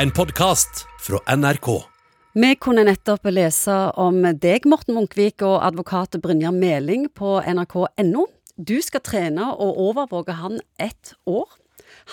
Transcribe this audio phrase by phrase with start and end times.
[0.00, 1.66] En podkast fra NRK.
[2.32, 8.22] Vi kunne nettopp lese om deg, Morten Munkvik, og advokat Brynjar Meling på nrk.no.
[8.56, 11.52] Du skal trene og overvåke han ett år.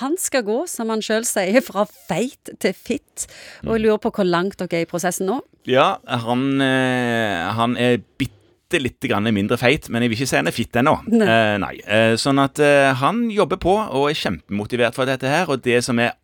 [0.01, 3.29] Han skal gå, som han sjøl sier, fra feit til fitt.
[3.63, 5.39] Og jeg lurer på hvor langt dere er i prosessen nå?
[5.71, 5.93] Ja,
[6.27, 10.51] han, eh, han er bitte lite grann mindre feit, men jeg vil ikke si han
[10.51, 10.99] er fitt ennå.
[11.07, 11.31] Nei.
[11.31, 11.75] Eh, nei.
[11.87, 15.47] Eh, sånn at eh, han jobber på og er kjempemotivert for dette her.
[15.47, 16.17] Og det som er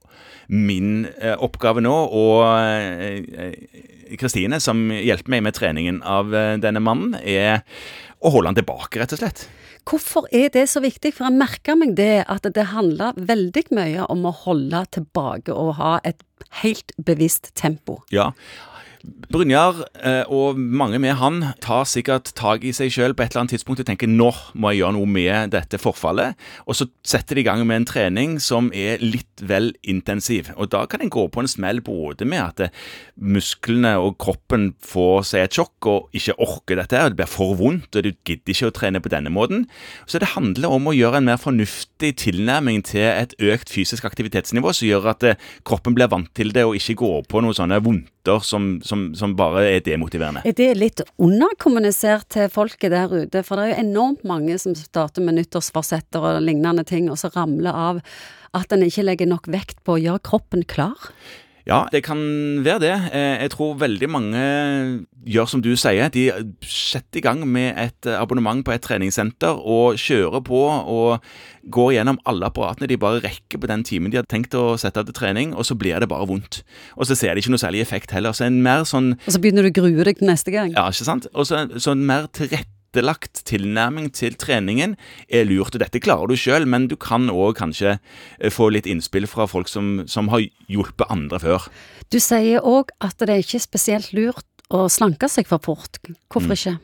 [0.48, 3.54] min eh, oppgave nå, og eh,
[4.20, 7.64] Kristine, som hjelper meg med treningen av eh, denne mannen, er
[8.24, 9.48] å holde han tilbake, rett og slett.
[9.84, 11.12] Hvorfor er det så viktig?
[11.16, 15.76] For jeg merker meg det at det handler veldig mye om å holde tilbake og
[15.82, 16.24] ha et
[16.62, 18.00] helt bevisst tempo.
[18.14, 18.32] Ja.
[19.04, 23.42] Brynjar eh, og mange med han tar sikkert tak i seg sjøl på et eller
[23.42, 26.38] annet tidspunkt og tenker nå må jeg gjøre noe med dette forfallet.
[26.70, 30.54] Og så setter de i gang med en trening som er litt vel intensiv.
[30.56, 32.80] Og da kan en gå på en smell både med at eh,
[33.18, 37.02] musklene og kroppen får seg et sjokk og ikke orker dette.
[37.02, 39.68] og Det blir for vondt, og du gidder ikke å trene på denne måten.
[40.06, 44.78] Så det handler om å gjøre en mer fornuftig tilnærming til et økt fysisk aktivitetsnivå
[44.78, 47.82] som gjør at eh, kroppen blir vant til det og ikke går på noe sånne
[48.24, 50.42] vondter som, som, som bare er demotiverende.
[50.46, 53.44] Er det litt underkommunisert til folket der ute?
[53.44, 57.30] For det er jo enormt mange som starter med nyttårsforsetter og lignende ting, og så
[57.36, 58.02] ramler av
[58.54, 60.98] at en ikke legger nok vekt på å gjøre kroppen klar.
[61.64, 62.20] Ja, det kan
[62.66, 62.94] være det.
[63.16, 64.42] Eh, Jeg tror veldig mange
[65.24, 66.10] gjør som du sier.
[66.12, 66.26] De
[66.68, 71.24] setter i gang med et abonnement på et treningssenter og kjører på og
[71.72, 75.00] går gjennom alle apparatene de bare rekker på den timen de har tenkt å sette
[75.00, 76.64] av til trening, og så blir det bare vondt.
[76.98, 78.36] Og så ser de ikke noe særlig effekt heller.
[78.36, 80.76] Så en mer sånn Og så begynner du å grue deg til neste gang.
[80.76, 81.32] Ja, ikke sant?
[81.34, 84.96] Og så så en mer tilrettelagt tilnærming til treningen
[85.30, 85.76] er lurt.
[85.76, 87.98] og Dette klarer du sjøl, men du kan òg kanskje
[88.40, 91.68] eh, få litt innspill fra folk som, som har hjulpet andre før.
[92.14, 96.00] Du sier òg at det er ikke spesielt lurt å slanke seg for fort.
[96.30, 96.78] Hvorfor ikke?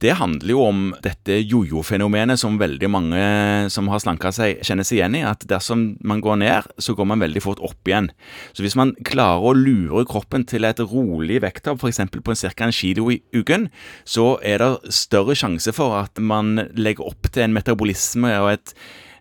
[0.00, 3.24] Det handler jo om dette jojo-fenomenet som veldig mange
[3.72, 5.20] som har slanka seg, kjenner seg igjen i.
[5.28, 8.08] At dersom man går ned, så går man veldig fort opp igjen.
[8.56, 12.00] Så hvis man klarer å lure kroppen til et rolig vekttap, f.eks.
[12.16, 12.64] på ca.
[12.64, 13.68] en kilo i uken,
[14.08, 18.76] så er det større sjanse for at man legger opp til en metabolisme og et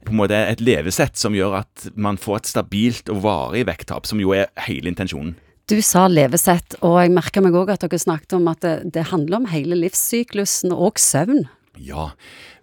[0.05, 4.07] på en måte et levesett som gjør at man får et stabilt og varig vekttap,
[4.07, 5.35] som jo er hele intensjonen.
[5.69, 9.03] Du sa levesett, og jeg merker meg òg at dere snakket om at det, det
[9.11, 11.43] handler om hele livssyklusen og søvn.
[11.77, 12.07] Ja,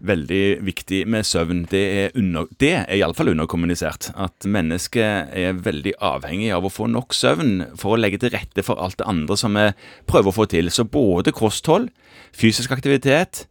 [0.03, 1.63] veldig viktig med søvn.
[1.71, 4.11] Det er, under, det er iallfall underkommunisert.
[4.19, 8.67] At mennesket er veldig avhengig av å få nok søvn for å legge til rette
[8.67, 9.69] for alt det andre som vi
[10.11, 10.73] prøver å få til.
[10.75, 11.93] Så både kosthold,
[12.35, 13.47] fysisk aktivitet,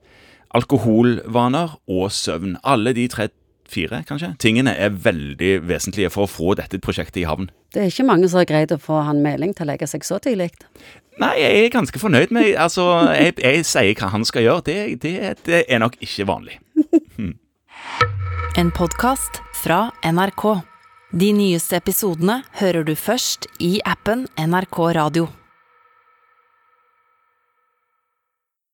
[0.51, 2.59] alkoholvaner og søvn.
[2.59, 3.31] Alle de tre
[3.71, 7.49] fire, kanskje, tingene er veldig vesentlige for å få dette prosjektet i havn.
[7.73, 10.05] Det er ikke mange som har greid å få han Meling til å legge seg
[10.07, 10.51] så tidlig.
[11.19, 12.83] Nei, jeg er ganske fornøyd med Altså,
[13.15, 14.65] jeg, jeg sier hva han skal gjøre.
[14.67, 15.15] Det, det,
[15.47, 16.59] det er nok ikke vanlig.
[18.59, 20.45] En podkast fra NRK.
[21.15, 25.27] De nyeste episodene hører du først i appen NRK Radio.